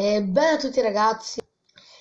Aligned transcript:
E 0.00 0.22
bene 0.22 0.50
a 0.50 0.56
tutti 0.58 0.80
ragazzi 0.80 1.40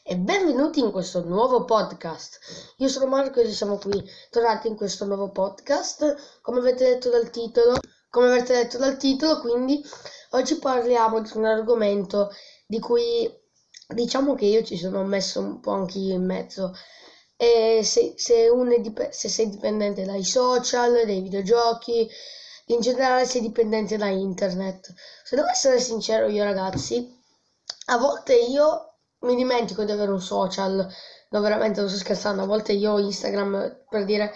e 0.04 0.18
benvenuti 0.18 0.80
in 0.80 0.92
questo 0.92 1.24
nuovo 1.24 1.66
podcast. 1.66 2.38
Io 2.78 2.90
sono 2.90 3.08
Marco 3.08 3.40
e 3.40 3.52
siamo 3.52 3.80
qui 3.80 4.08
tornati 4.30 4.68
in 4.68 4.76
questo 4.76 5.06
nuovo 5.06 5.32
podcast. 5.32 6.40
Come 6.44 6.60
avete 6.60 6.84
letto 6.84 7.10
dal 7.10 7.32
titolo, 7.32 7.80
come 8.12 8.28
avete 8.28 8.54
letto 8.54 8.78
dal 8.78 8.98
titolo, 8.98 9.40
quindi 9.40 9.84
oggi 10.34 10.60
parliamo 10.60 11.22
di 11.22 11.32
un 11.34 11.46
argomento 11.46 12.30
di 12.68 12.78
cui 12.78 13.28
diciamo 13.88 14.36
che 14.36 14.46
io 14.46 14.64
ci 14.64 14.78
sono 14.78 15.04
messo 15.04 15.40
un 15.40 15.60
po' 15.60 15.72
anche 15.72 15.98
io 15.98 16.14
in 16.14 16.24
mezzo. 16.24 16.76
E 17.36 17.82
se, 17.84 18.14
se, 18.16 18.52
dip- 18.80 19.10
se 19.10 19.28
sei 19.28 19.50
dipendente 19.50 20.06
dai 20.06 20.24
social, 20.24 21.04
dai 21.04 21.22
videogiochi, 21.22 22.08
in 22.68 22.80
generale 22.80 23.26
sei 23.26 23.42
dipendente 23.42 23.98
da 23.98 24.10
internet. 24.10 24.94
Se 25.24 25.36
devo 25.36 25.48
essere 25.48 25.80
sincero 25.80 26.28
io 26.28 26.44
ragazzi, 26.44 27.17
a 27.90 27.98
volte 27.98 28.36
io 28.36 28.96
mi 29.20 29.36
dimentico 29.36 29.84
di 29.84 29.92
avere 29.92 30.12
un 30.12 30.22
social, 30.22 30.88
no 31.30 31.42
veramente 31.42 31.80
non 31.80 31.90
sto 31.90 31.98
scherzando, 31.98 32.42
a 32.44 32.46
volte 32.46 32.74
io 32.74 32.98
Instagram 33.00 33.86
per 33.90 34.06
dire 34.06 34.32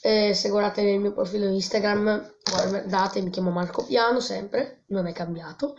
eh, 0.00 0.34
se 0.34 0.48
guardate 0.48 0.82
nel 0.82 0.98
mio 0.98 1.12
profilo 1.12 1.46
Instagram 1.46 2.34
guardate 2.44 3.20
mi 3.20 3.30
chiamo 3.30 3.50
Marco 3.50 3.84
Piano 3.84 4.20
sempre, 4.20 4.84
non 4.88 5.06
è 5.06 5.12
cambiato. 5.12 5.76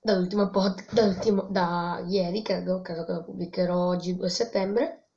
Dall'ultimo 0.00 0.50
pod, 0.50 0.84
dall'ultimo, 0.92 1.48
da 1.50 2.02
ieri 2.06 2.42
credo, 2.42 2.80
credo 2.80 3.04
che 3.04 3.12
lo 3.12 3.24
pubblicherò 3.24 3.86
oggi 3.88 4.16
2 4.16 4.28
settembre. 4.28 5.08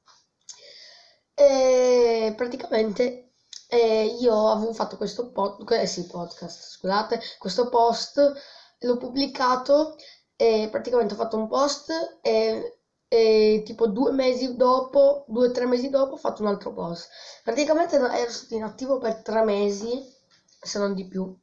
E 1.35 2.33
praticamente 2.35 3.33
eh, 3.67 4.17
io 4.19 4.49
avevo 4.49 4.73
fatto 4.73 4.97
questo 4.97 5.31
pod, 5.31 5.69
eh, 5.71 5.85
sì, 5.85 6.05
podcast 6.07 6.71
scusate 6.71 7.19
questo 7.37 7.69
post 7.69 8.19
l'ho 8.79 8.97
pubblicato 8.97 9.95
praticamente 10.69 11.13
ho 11.13 11.17
fatto 11.17 11.37
un 11.37 11.47
post 11.47 11.91
e, 12.21 12.79
e 13.07 13.61
tipo 13.65 13.87
due 13.87 14.11
mesi 14.11 14.55
dopo, 14.55 15.25
due 15.27 15.47
o 15.47 15.51
tre 15.51 15.65
mesi 15.65 15.89
dopo 15.89 16.13
ho 16.13 16.17
fatto 16.17 16.41
un 16.41 16.47
altro 16.47 16.73
post. 16.73 17.09
Praticamente 17.43 17.97
ero 17.97 18.31
stato 18.31 18.55
inattivo 18.55 18.99
per 18.99 19.21
tre 19.21 19.43
mesi, 19.43 20.01
se 20.61 20.79
non 20.79 20.93
di 20.93 21.07
più. 21.07 21.37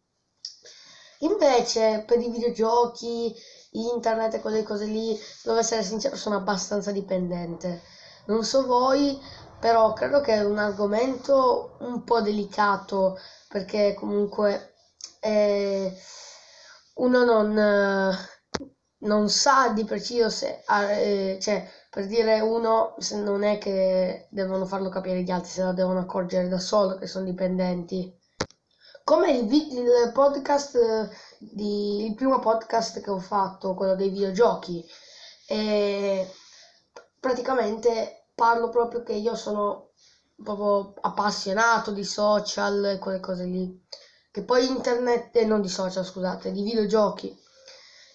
Invece 1.20 2.04
per 2.06 2.20
i 2.20 2.30
videogiochi, 2.30 3.34
internet 3.72 4.34
e 4.34 4.40
quelle 4.40 4.62
cose 4.62 4.86
lì, 4.86 5.18
devo 5.42 5.58
essere 5.58 5.82
sincero, 5.82 6.16
sono 6.16 6.36
abbastanza 6.36 6.90
dipendente. 6.90 7.82
Non 8.26 8.44
so 8.44 8.64
voi, 8.64 9.18
però 9.60 9.92
credo 9.92 10.20
che 10.20 10.34
è 10.34 10.44
un 10.44 10.58
argomento 10.58 11.76
un 11.80 12.02
po' 12.04 12.20
delicato 12.20 13.18
perché 13.48 13.94
comunque 13.94 14.74
eh, 15.20 15.94
uno 16.94 17.24
non 17.24 17.56
non 19.06 19.30
sa 19.30 19.68
di 19.68 19.84
preciso 19.84 20.28
se, 20.28 20.62
eh, 20.68 21.38
cioè, 21.40 21.68
per 21.88 22.06
dire 22.06 22.40
uno, 22.40 22.94
se 22.98 23.16
non 23.16 23.42
è 23.42 23.58
che 23.58 24.26
devono 24.30 24.66
farlo 24.66 24.90
capire 24.90 25.22
gli 25.22 25.30
altri, 25.30 25.50
se 25.50 25.62
lo 25.62 25.72
devono 25.72 26.00
accorgere 26.00 26.48
da 26.48 26.58
solo 26.58 26.96
che 26.96 27.06
sono 27.06 27.24
dipendenti. 27.24 28.14
Come 29.04 29.30
il, 29.30 29.50
il 29.52 30.10
podcast, 30.12 31.10
di, 31.38 32.04
il 32.06 32.14
primo 32.14 32.40
podcast 32.40 33.00
che 33.00 33.10
ho 33.10 33.20
fatto, 33.20 33.74
quello 33.74 33.94
dei 33.94 34.10
videogiochi, 34.10 34.84
e 35.48 36.28
praticamente 37.20 38.26
parlo 38.34 38.68
proprio 38.68 39.02
che 39.02 39.12
io 39.12 39.36
sono 39.36 39.92
proprio 40.42 40.94
appassionato 41.00 41.92
di 41.92 42.04
social 42.04 42.84
e 42.84 42.98
quelle 42.98 43.20
cose 43.20 43.44
lì. 43.44 43.84
Che 44.30 44.42
poi 44.42 44.66
internet, 44.66 45.34
eh, 45.36 45.46
non 45.46 45.62
di 45.62 45.68
social, 45.68 46.04
scusate, 46.04 46.52
di 46.52 46.62
videogiochi. 46.62 47.34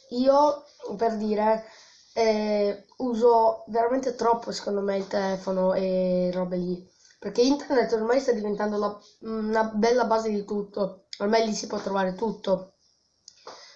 Io 0.09 0.65
per 0.97 1.17
dire, 1.17 1.65
eh, 2.13 2.85
uso 2.97 3.63
veramente 3.67 4.15
troppo 4.15 4.51
secondo 4.51 4.81
me 4.81 4.97
il 4.97 5.07
telefono 5.07 5.73
e 5.73 6.29
robe 6.33 6.57
lì. 6.57 6.89
Perché 7.19 7.41
internet 7.41 7.91
ormai 7.93 8.19
sta 8.19 8.31
diventando 8.31 8.77
la, 8.77 8.99
una 9.21 9.63
bella 9.65 10.05
base 10.05 10.29
di 10.29 10.43
tutto. 10.43 11.05
Ormai 11.19 11.45
lì 11.45 11.53
si 11.53 11.67
può 11.67 11.77
trovare 11.79 12.15
tutto. 12.15 12.73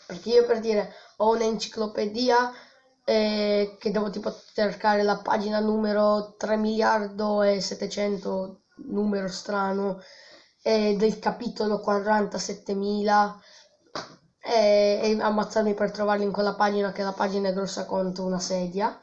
Perché 0.07 0.29
io 0.29 0.45
per 0.45 0.59
dire 0.59 0.93
ho 1.17 1.31
un'enciclopedia 1.31 2.51
eh, 3.03 3.77
che 3.79 3.91
devo 3.91 4.09
tipo 4.09 4.33
cercare 4.53 5.03
la 5.03 5.17
pagina 5.17 5.59
numero 5.59 6.35
3 6.37 6.57
miliardo 6.57 7.43
e 7.43 7.61
700 7.61 8.61
numero 8.87 9.27
strano 9.27 10.01
eh, 10.63 10.95
del 10.97 11.19
capitolo 11.19 11.81
47.000 11.85 13.33
e, 14.45 14.99
e 15.01 15.17
ammazzarmi 15.19 15.73
per 15.73 15.91
trovarli 15.91 16.23
in 16.23 16.31
quella 16.31 16.53
pagina 16.53 16.91
che 16.91 17.01
la 17.01 17.13
pagina 17.13 17.49
è 17.49 17.53
grossa 17.53 17.85
quanto 17.85 18.23
una 18.23 18.39
sedia. 18.39 18.97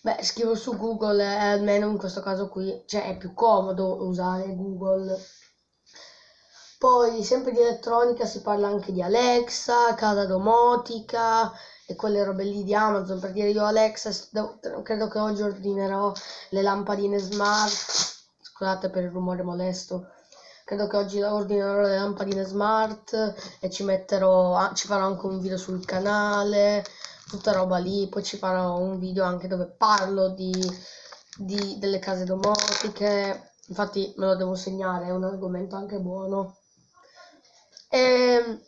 Beh, 0.00 0.22
scrivo 0.22 0.54
su 0.54 0.76
Google 0.76 1.22
eh, 1.22 1.52
almeno 1.52 1.88
in 1.88 1.98
questo 1.98 2.20
caso 2.20 2.48
qui 2.48 2.82
cioè, 2.86 3.08
è 3.08 3.16
più 3.16 3.34
comodo 3.34 4.04
usare 4.04 4.54
Google. 4.54 5.18
Poi, 6.78 7.24
sempre 7.24 7.52
di 7.52 7.60
elettronica, 7.60 8.26
si 8.26 8.42
parla 8.42 8.68
anche 8.68 8.92
di 8.92 9.02
Alexa, 9.02 9.94
casa 9.94 10.26
domotica 10.26 11.50
e 11.86 11.96
quelle 11.96 12.22
robe 12.22 12.44
lì 12.44 12.62
di 12.62 12.74
Amazon. 12.74 13.18
Per 13.18 13.32
dire 13.32 13.48
io 13.50 13.64
Alexa, 13.64 14.10
credo 14.82 15.08
che 15.08 15.18
oggi 15.18 15.42
ordinerò 15.42 16.12
le 16.50 16.62
lampadine 16.62 17.18
smart. 17.18 17.72
Scusate 18.40 18.90
per 18.90 19.04
il 19.04 19.10
rumore 19.10 19.42
molesto 19.42 20.13
credo 20.64 20.86
che 20.86 20.96
oggi 20.96 21.22
ordinerò 21.22 21.82
le 21.82 21.96
lampadine 21.96 22.44
smart 22.44 23.34
e 23.60 23.70
ci 23.70 23.84
metterò 23.84 24.72
ci 24.74 24.86
farò 24.86 25.04
anche 25.04 25.26
un 25.26 25.40
video 25.40 25.58
sul 25.58 25.84
canale 25.84 26.84
tutta 27.28 27.52
roba 27.52 27.78
lì 27.78 28.08
poi 28.08 28.22
ci 28.22 28.36
farò 28.36 28.78
un 28.78 28.98
video 28.98 29.24
anche 29.24 29.48
dove 29.48 29.66
parlo 29.76 30.28
di, 30.30 30.52
di 31.36 31.78
delle 31.78 31.98
case 31.98 32.24
domotiche. 32.24 33.52
Infatti 33.68 34.12
me 34.16 34.26
lo 34.26 34.36
devo 34.36 34.54
segnare 34.54 35.06
è 35.06 35.10
un 35.10 35.24
argomento 35.24 35.76
anche 35.76 35.98
buono. 35.98 36.58
E 37.88 37.98
ehm, 37.98 38.60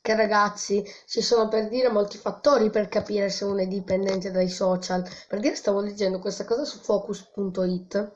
che 0.00 0.16
ragazzi 0.16 0.84
ci 1.06 1.22
sono 1.22 1.48
per 1.48 1.68
dire 1.68 1.88
molti 1.88 2.18
fattori 2.18 2.70
per 2.70 2.88
capire 2.88 3.30
se 3.30 3.44
uno 3.44 3.60
è 3.60 3.66
dipendente 3.66 4.30
dai 4.30 4.48
social. 4.48 5.08
Per 5.28 5.38
dire 5.40 5.54
stavo 5.54 5.80
leggendo 5.80 6.18
questa 6.18 6.44
cosa 6.44 6.64
su 6.64 6.78
focus.it 6.78 8.12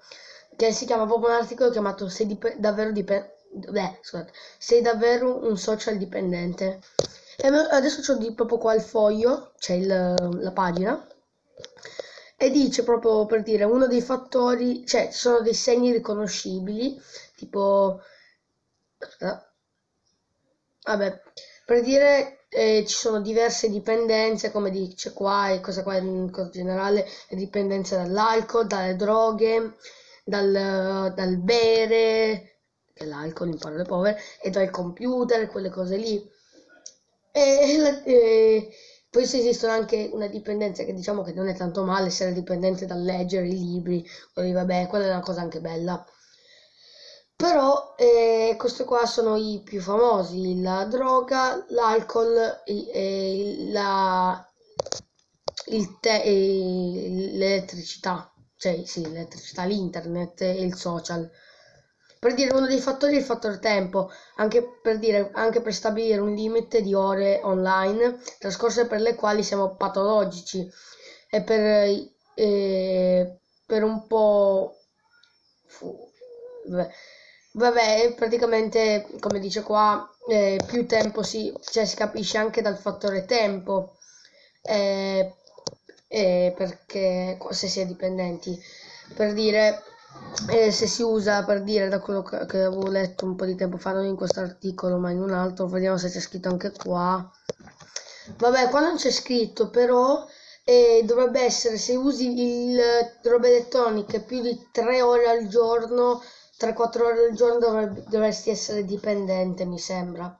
che 0.56 0.72
si 0.72 0.86
chiama 0.86 1.06
proprio 1.06 1.28
un 1.30 1.36
articolo 1.36 1.70
chiamato 1.70 2.08
Sei 2.08 2.26
dip- 2.26 2.56
davvero 2.56 2.90
dipendente. 2.90 3.34
Beh, 3.70 3.98
scusate, 4.02 4.32
sei 4.58 4.82
davvero 4.82 5.46
un 5.46 5.56
social 5.56 5.96
dipendente. 5.96 6.80
E 7.36 7.48
adesso 7.48 8.12
ho 8.12 8.16
di 8.16 8.32
proprio 8.32 8.58
qua 8.58 8.74
il 8.74 8.80
foglio, 8.82 9.52
c'è 9.58 9.74
il, 9.74 9.86
la 10.40 10.52
pagina, 10.52 11.06
e 12.38 12.50
dice 12.50 12.82
proprio 12.84 13.26
per 13.26 13.42
dire 13.42 13.64
uno 13.64 13.86
dei 13.86 14.00
fattori, 14.02 14.86
cioè 14.86 15.08
ci 15.10 15.18
sono 15.18 15.40
dei 15.40 15.54
segni 15.54 15.92
riconoscibili, 15.92 17.00
tipo, 17.34 18.00
vabbè, 20.84 21.20
per 21.64 21.82
dire 21.82 22.46
eh, 22.48 22.84
ci 22.86 22.94
sono 22.94 23.20
diverse 23.20 23.68
dipendenze, 23.68 24.50
come 24.50 24.70
dice 24.70 25.12
qua, 25.12 25.50
e 25.50 25.60
cosa 25.60 25.82
qua 25.82 25.96
in 25.96 26.30
generale, 26.50 27.06
le 27.28 27.36
dipendenze 27.36 27.96
dall'alcol, 27.96 28.66
dalle 28.66 28.96
droghe, 28.96 29.74
dal, 30.26 31.12
dal 31.14 31.36
bere, 31.38 32.58
l'alcol 33.04 33.48
in 33.48 33.58
parole 33.58 33.84
povere, 33.84 34.20
e 34.42 34.50
dal 34.50 34.70
computer, 34.70 35.46
quelle 35.46 35.70
cose 35.70 35.96
lì. 35.96 36.30
E, 37.30 38.02
e 38.04 38.68
poi 39.08 39.22
esistono 39.22 39.72
anche 39.72 40.10
una 40.12 40.26
dipendenza 40.26 40.82
che 40.84 40.92
diciamo 40.92 41.22
che 41.22 41.32
non 41.32 41.48
è 41.48 41.54
tanto 41.54 41.84
male 41.84 42.08
essere 42.08 42.32
dipendente 42.32 42.86
dal 42.86 43.02
leggere 43.02 43.46
i 43.46 43.56
libri, 43.56 44.04
quelli, 44.34 44.52
vabbè, 44.52 44.88
quella 44.88 45.04
è 45.06 45.10
una 45.10 45.20
cosa 45.20 45.42
anche 45.42 45.60
bella. 45.60 46.04
Però 47.36 47.94
eh, 47.96 48.56
questi 48.58 48.82
qua 48.84 49.06
sono 49.06 49.36
i 49.36 49.62
più 49.62 49.80
famosi, 49.80 50.60
la 50.60 50.84
droga, 50.86 51.64
l'alcol 51.68 52.62
e, 52.64 53.66
la, 53.68 54.44
il 55.66 55.98
te, 56.00 56.22
l'elettricità 56.24 58.30
cioè 58.56 58.82
sì, 58.84 59.02
l'elettricità, 59.02 59.64
l'internet 59.64 60.40
e 60.42 60.62
il 60.62 60.74
social. 60.74 61.30
Per 62.18 62.34
dire 62.34 62.54
uno 62.54 62.66
dei 62.66 62.80
fattori 62.80 63.14
è 63.14 63.18
il 63.18 63.24
fattore 63.24 63.58
tempo, 63.58 64.10
anche 64.36 64.62
per, 64.82 64.98
dire, 64.98 65.30
anche 65.34 65.60
per 65.60 65.74
stabilire 65.74 66.20
un 66.20 66.34
limite 66.34 66.82
di 66.82 66.94
ore 66.94 67.40
online 67.42 68.18
trascorse 68.38 68.86
per 68.86 69.00
le 69.00 69.14
quali 69.14 69.42
siamo 69.42 69.76
patologici 69.76 70.68
e 71.30 71.42
per, 71.42 71.60
eh, 72.34 73.38
per 73.66 73.82
un 73.84 74.06
po'... 74.06 74.78
Vabbè, 76.68 76.90
vabbè, 77.52 78.14
praticamente 78.16 79.06
come 79.20 79.38
dice 79.38 79.62
qua, 79.62 80.08
eh, 80.28 80.58
più 80.66 80.86
tempo 80.86 81.22
si, 81.22 81.52
cioè, 81.70 81.84
si 81.84 81.96
capisce 81.96 82.38
anche 82.38 82.62
dal 82.62 82.76
fattore 82.78 83.24
tempo. 83.24 83.96
Eh, 84.62 85.34
eh, 86.16 86.54
perché 86.56 87.38
se 87.50 87.68
si 87.68 87.80
è 87.80 87.86
dipendenti 87.86 88.58
per 89.14 89.32
dire 89.32 89.82
eh, 90.50 90.70
se 90.70 90.86
si 90.86 91.02
usa 91.02 91.44
per 91.44 91.62
dire 91.62 91.88
da 91.88 92.00
quello 92.00 92.22
che, 92.22 92.36
avevo 92.36 92.88
letto 92.88 93.24
un 93.24 93.36
po' 93.36 93.44
di 93.44 93.54
tempo 93.54 93.76
fa 93.76 93.92
non 93.92 94.06
in 94.06 94.16
questo 94.16 94.40
articolo 94.40 94.98
ma 94.98 95.10
in 95.10 95.20
un 95.20 95.32
altro 95.32 95.66
vediamo 95.66 95.98
se 95.98 96.08
c'è 96.08 96.20
scritto 96.20 96.48
anche 96.48 96.72
qua 96.72 97.30
Vabbè, 98.38 98.68
qua 98.70 98.80
non 98.80 98.96
c'è 98.96 99.10
scritto, 99.10 99.70
però 99.70 100.26
eh, 100.64 101.02
dovrebbe 101.04 101.42
essere 101.42 101.78
se 101.78 101.94
usi 101.94 102.72
il 102.72 102.80
robe 103.22 103.48
elettroniche 103.48 104.20
più 104.20 104.40
di 104.42 104.68
3 104.72 105.00
ore 105.00 105.28
al 105.28 105.46
giorno, 105.46 106.20
3-4 106.58 107.02
ore 107.02 107.26
al 107.28 107.34
giorno 107.34 108.04
dovresti 108.08 108.50
essere 108.50 108.84
dipendente, 108.84 109.64
mi 109.64 109.78
sembra. 109.78 110.36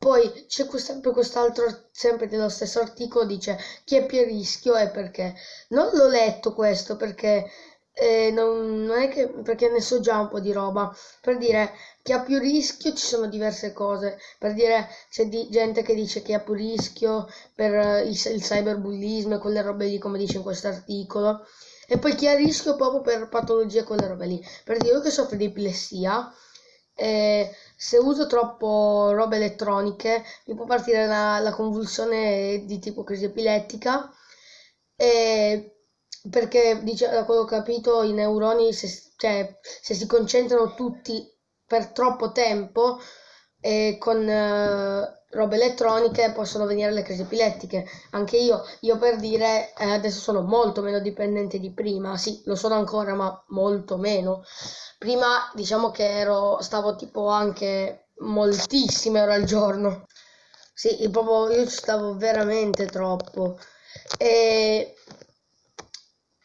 Poi 0.00 0.46
c'è 0.46 0.66
sempre 0.78 1.10
quest'altro, 1.12 1.88
sempre 1.90 2.26
dello 2.26 2.48
stesso 2.48 2.80
articolo, 2.80 3.26
dice 3.26 3.58
chi 3.84 3.96
è 3.96 4.06
più 4.06 4.20
a 4.20 4.24
rischio 4.24 4.74
e 4.74 4.88
perché. 4.88 5.34
Non 5.68 5.90
l'ho 5.92 6.08
letto 6.08 6.54
questo 6.54 6.96
perché 6.96 7.50
eh, 7.92 8.30
non, 8.30 8.84
non, 8.84 8.98
è 8.98 9.08
che 9.10 9.28
perché 9.28 9.68
ne 9.68 9.82
so 9.82 10.00
già 10.00 10.18
un 10.18 10.28
po' 10.28 10.40
di 10.40 10.52
roba. 10.52 10.90
Per 11.20 11.36
dire 11.36 11.72
chi 12.02 12.12
ha 12.12 12.20
più 12.20 12.38
rischio 12.38 12.94
ci 12.94 13.04
sono 13.04 13.26
diverse 13.26 13.74
cose. 13.74 14.18
Per 14.38 14.54
dire 14.54 14.88
c'è 15.10 15.26
di, 15.26 15.50
gente 15.50 15.82
che 15.82 15.94
dice 15.94 16.22
che 16.22 16.32
ha 16.32 16.40
più 16.40 16.54
rischio 16.54 17.28
per 17.54 17.72
uh, 17.72 18.06
il, 18.06 18.18
il 18.32 18.42
cyberbullismo 18.42 19.34
e 19.34 19.38
quelle 19.38 19.60
robe 19.60 19.84
lì, 19.84 19.98
come 19.98 20.16
dice 20.16 20.38
in 20.38 20.42
questo 20.42 20.68
articolo. 20.68 21.46
E 21.86 21.98
poi 21.98 22.14
chi 22.14 22.26
ha 22.26 22.34
rischio 22.34 22.74
proprio 22.74 23.02
per 23.02 23.28
patologie 23.28 23.80
e 23.80 23.84
quelle 23.84 24.08
robe 24.08 24.24
lì. 24.24 24.42
Per 24.64 24.78
dire 24.78 24.94
io 24.94 25.00
che 25.02 25.10
soffro 25.10 25.36
di 25.36 25.44
epilessia. 25.44 26.32
Eh, 26.94 27.50
se 27.82 27.96
uso 27.96 28.26
troppo 28.26 29.10
robe 29.14 29.36
elettroniche 29.36 30.22
mi 30.46 30.54
può 30.54 30.66
partire 30.66 31.06
la, 31.06 31.38
la 31.38 31.50
convulsione 31.52 32.62
di 32.66 32.78
tipo 32.78 33.02
crisi 33.04 33.24
epilettica. 33.24 34.10
E 34.96 35.76
perché 36.28 36.80
dice, 36.82 37.08
da 37.08 37.24
quello 37.24 37.44
che 37.44 37.54
ho 37.54 37.58
capito 37.58 38.02
i 38.02 38.12
neuroni 38.12 38.72
se, 38.74 38.86
cioè, 39.16 39.58
se 39.62 39.94
si 39.94 40.06
concentrano 40.06 40.74
tutti 40.74 41.26
per 41.66 41.88
troppo 41.92 42.32
tempo 42.32 42.98
e 43.60 43.96
con 43.98 44.28
eh, 44.28 45.19
robe 45.30 45.56
elettroniche 45.56 46.32
possono 46.32 46.66
venire 46.66 46.92
le 46.92 47.02
crisi 47.02 47.22
epilettiche. 47.22 47.86
Anche 48.10 48.36
io 48.36 48.64
io 48.80 48.98
per 48.98 49.16
dire 49.16 49.72
eh, 49.76 49.90
adesso 49.90 50.20
sono 50.20 50.42
molto 50.42 50.82
meno 50.82 51.00
dipendente 51.00 51.58
di 51.58 51.72
prima 51.72 52.16
sì 52.16 52.42
lo 52.44 52.56
sono 52.56 52.74
ancora 52.74 53.14
ma 53.14 53.42
molto 53.48 53.96
meno. 53.96 54.44
Prima 54.98 55.50
diciamo 55.54 55.90
che 55.90 56.08
ero 56.08 56.58
stavo 56.60 56.96
tipo 56.96 57.28
anche 57.28 58.06
moltissime 58.18 59.20
ore 59.20 59.34
al 59.34 59.44
giorno. 59.44 60.06
Sì 60.74 61.08
proprio 61.10 61.50
io 61.60 61.68
stavo 61.68 62.16
veramente 62.16 62.86
troppo. 62.86 63.58
E 64.18 64.94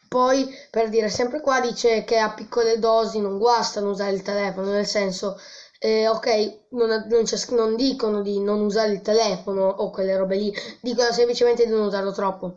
poi, 0.08 0.48
per 0.70 0.88
dire, 0.88 1.08
sempre 1.10 1.40
qua 1.40 1.60
dice 1.60 2.04
che 2.04 2.18
a 2.18 2.32
piccole 2.32 2.78
dosi 2.78 3.20
non 3.20 3.38
guastano 3.38 3.90
usare 3.90 4.12
il 4.12 4.22
telefono, 4.22 4.70
nel 4.70 4.86
senso, 4.86 5.38
eh, 5.78 6.08
ok, 6.08 6.58
non, 6.70 6.88
non, 7.08 7.24
non, 7.50 7.76
dicono 7.76 8.22
di 8.22 8.40
non 8.40 8.60
usare 8.60 8.92
il 8.92 9.02
telefono 9.02 9.66
o 9.66 9.90
quelle 9.90 10.16
robe 10.16 10.36
lì, 10.36 10.54
dicono 10.80 11.12
semplicemente 11.12 11.64
di 11.64 11.70
non 11.70 11.86
usarlo 11.86 12.12
troppo. 12.12 12.56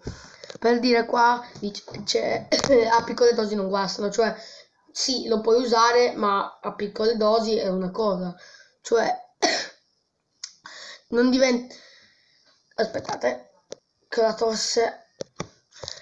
Per 0.60 0.80
dire 0.80 1.06
qua, 1.06 1.44
dice, 1.60 2.48
a 2.92 3.04
piccole 3.04 3.34
dosi 3.34 3.56
non 3.56 3.68
guastano, 3.68 4.10
cioè 4.10 4.36
sì, 4.92 5.28
lo 5.28 5.42
puoi 5.42 5.62
usare, 5.62 6.14
ma 6.16 6.60
a 6.62 6.74
piccole 6.74 7.16
dosi 7.18 7.58
è 7.58 7.68
una 7.68 7.92
cosa, 7.92 8.36
cioè 8.82 9.08
non 11.10 11.30
diventa... 11.30 11.76
Aspettate, 12.76 13.50
che 14.08 14.22
la 14.22 14.34
tosse 14.34 15.09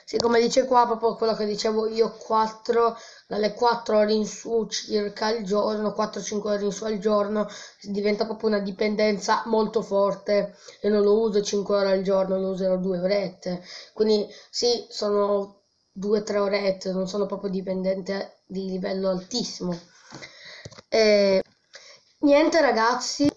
sì, 0.07 0.15
come 0.19 0.39
dice 0.39 0.63
qua, 0.63 0.86
proprio 0.86 1.15
quello 1.15 1.36
che 1.36 1.45
dicevo 1.45 1.86
io, 1.86 2.15
4, 2.15 2.98
dalle 3.27 3.54
4 3.54 3.98
ore 3.98 4.13
in 4.13 4.25
su 4.25 4.65
circa 4.68 5.25
al 5.25 5.42
giorno, 5.42 5.89
4-5 5.89 6.48
ore 6.48 6.63
in 6.63 6.71
su 6.71 6.86
al 6.86 6.98
giorno, 6.98 7.45
diventa 7.81 8.24
proprio 8.24 8.48
una 8.48 8.59
dipendenza 8.59 9.44
molto 9.48 9.81
forte. 9.81 10.56
Io 10.83 10.92
non 10.92 11.04
lo 11.04 11.19
uso 11.19 11.42
5 11.42 11.75
ore 11.75 11.92
al 11.92 12.04
giorno, 12.04 12.39
lo 12.39 12.51
userò 12.51 12.77
2 12.77 13.00
orette. 13.00 13.62
Quindi 13.92 14.25
sì, 14.50 14.86
sono 14.88 15.63
2-3 16.00 16.38
orette, 16.38 16.94
non 16.94 17.10
sono 17.10 17.25
proprio 17.25 17.50
dipendente 17.50 18.38
di 18.45 18.69
livello 18.69 19.10
altissimo. 19.10 19.77
E... 20.88 21.44
Niente 22.19 22.62
ragazzi, 22.62 23.30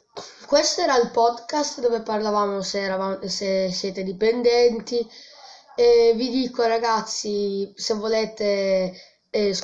questo 0.46 0.82
era 0.82 0.96
il 0.96 1.10
podcast 1.10 1.80
dove 1.80 2.00
parlavamo 2.00 2.62
se, 2.62 2.80
eravamo, 2.80 3.26
se 3.26 3.72
siete 3.72 4.04
dipendenti 4.04 5.04
e 5.80 6.12
vi 6.14 6.28
dico 6.28 6.62
ragazzi, 6.62 7.72
se 7.74 7.94
volete 7.94 8.92
eh, 9.30 9.56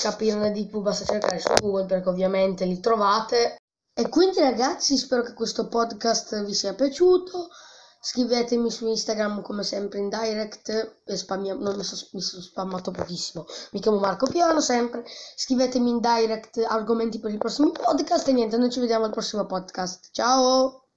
capirne 0.00 0.52
di 0.52 0.66
più 0.66 0.80
basta 0.80 1.04
cercare 1.04 1.40
su 1.40 1.52
Google 1.60 1.86
perché 1.86 2.08
ovviamente 2.08 2.64
li 2.64 2.78
trovate. 2.78 3.56
E 3.92 4.08
quindi 4.08 4.38
ragazzi 4.38 4.96
spero 4.96 5.22
che 5.22 5.32
questo 5.32 5.66
podcast 5.66 6.44
vi 6.44 6.54
sia 6.54 6.74
piaciuto. 6.74 7.48
Scrivetemi 8.00 8.70
su 8.70 8.86
Instagram 8.86 9.42
come 9.42 9.64
sempre 9.64 9.98
in 9.98 10.08
direct, 10.08 11.02
spammi- 11.04 11.58
non 11.58 11.74
mi, 11.74 11.82
so, 11.82 11.96
mi 12.12 12.20
sono 12.20 12.42
spammato 12.42 12.92
pochissimo, 12.92 13.46
mi 13.72 13.80
chiamo 13.80 13.98
Marco 13.98 14.28
Piano 14.28 14.60
sempre, 14.60 15.02
scrivetemi 15.34 15.90
in 15.90 15.98
direct 15.98 16.64
argomenti 16.64 17.18
per 17.18 17.32
i 17.32 17.38
prossimi 17.38 17.72
podcast 17.72 18.28
e 18.28 18.32
niente, 18.32 18.58
noi 18.58 18.70
ci 18.70 18.78
vediamo 18.78 19.06
al 19.06 19.10
prossimo 19.10 19.44
podcast, 19.46 20.10
ciao! 20.12 20.85